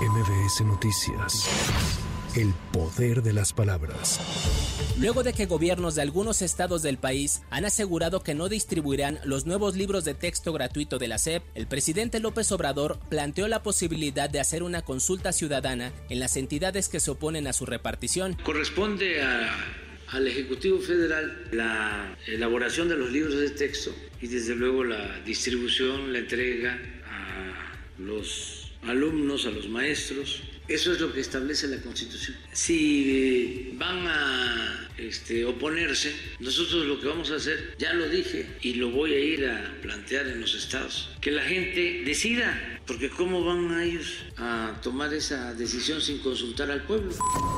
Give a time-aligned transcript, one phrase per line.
[0.00, 1.46] MBS Noticias.
[2.34, 4.18] El poder de las palabras.
[4.98, 9.44] Luego de que gobiernos de algunos estados del país han asegurado que no distribuirán los
[9.44, 14.30] nuevos libros de texto gratuito de la SEP, el presidente López Obrador planteó la posibilidad
[14.30, 18.38] de hacer una consulta ciudadana en las entidades que se oponen a su repartición.
[18.42, 25.20] Corresponde al Ejecutivo Federal la elaboración de los libros de texto y desde luego la
[25.26, 30.42] distribución, la entrega a los alumnos, a los maestros.
[30.68, 32.36] Eso es lo que establece la Constitución.
[32.52, 38.74] Si van a este, oponerse, nosotros lo que vamos a hacer, ya lo dije y
[38.74, 43.44] lo voy a ir a plantear en los estados, que la gente decida, porque ¿cómo
[43.44, 47.12] van a ellos a tomar esa decisión sin consultar al pueblo?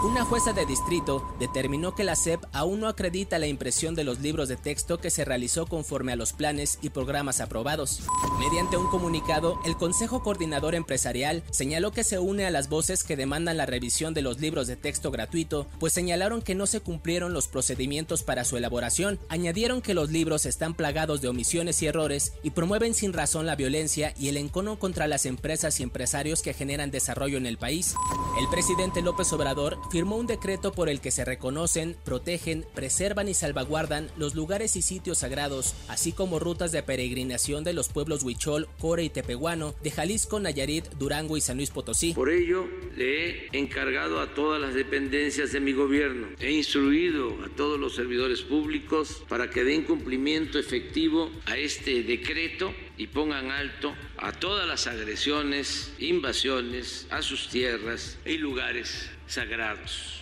[0.04, 4.20] Una jueza de distrito determinó que la SEP aún no acredita la impresión de los
[4.20, 8.02] libros de texto que se realizó conforme a los planes y programas aprobados.
[8.38, 13.16] Mediante un comunicado, el Consejo Coordinador Empresarial señaló que se une a las voces que
[13.16, 17.32] demandan la revisión de los libros de texto gratuito, pues señalaron que no se cumplieron
[17.32, 19.18] los procedimientos para su elaboración.
[19.30, 23.56] Añadieron que los libros están plagados de omisiones y errores y promueven sin razón la
[23.56, 27.94] violencia y el encono contra empresas y empresarios que generan desarrollo en el país.
[28.38, 33.34] El presidente López Obrador firmó un decreto por el que se reconocen, protegen, preservan y
[33.34, 38.68] salvaguardan los lugares y sitios sagrados, así como rutas de peregrinación de los pueblos Huichol,
[38.78, 42.14] Core y Tepehuano, de Jalisco, Nayarit, Durango y San Luis Potosí.
[42.14, 47.48] Por ello, le he encargado a todas las dependencias de mi gobierno, he instruido a
[47.50, 53.94] todos los servidores públicos para que den cumplimiento efectivo a este decreto y pongan alto
[54.18, 60.20] a todas las agresiones, invasiones a sus tierras y lugares sagrados.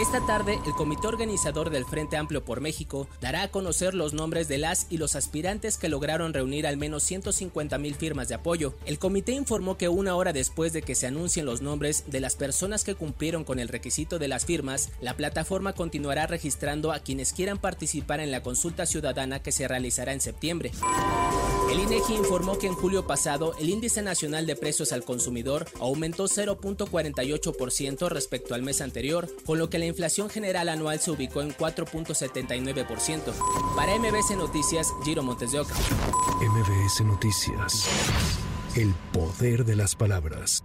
[0.00, 4.48] Esta tarde, el comité organizador del Frente Amplio por México dará a conocer los nombres
[4.48, 8.74] de las y los aspirantes que lograron reunir al menos 150 mil firmas de apoyo.
[8.86, 12.36] El comité informó que una hora después de que se anuncien los nombres de las
[12.36, 17.32] personas que cumplieron con el requisito de las firmas, la plataforma continuará registrando a quienes
[17.32, 20.72] quieran participar en la consulta ciudadana que se realizará en septiembre.
[21.70, 26.24] El INEGI informó que en julio pasado el índice nacional de precios al consumidor aumentó
[26.24, 31.54] 0.48% respecto al mes anterior, con lo que la inflación general anual se ubicó en
[31.54, 33.32] 4.79%.
[33.76, 35.74] Para MBS Noticias, Giro Montes de Oca.
[36.40, 37.88] MBS Noticias.
[38.74, 40.64] El poder de las palabras.